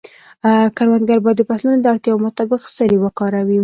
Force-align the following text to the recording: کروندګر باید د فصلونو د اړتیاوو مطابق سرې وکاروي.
کروندګر 0.77 1.19
باید 1.23 1.37
د 1.39 1.43
فصلونو 1.49 1.77
د 1.81 1.85
اړتیاوو 1.93 2.23
مطابق 2.27 2.61
سرې 2.77 2.97
وکاروي. 3.01 3.59